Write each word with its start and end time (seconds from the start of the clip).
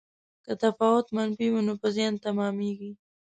که 0.45 0.51
تفاوت 0.63 1.05
منفي 1.17 1.47
وي 1.49 1.61
نو 1.67 1.73
په 1.81 1.87
زیان 1.95 2.13
تمامیږي. 2.25 2.91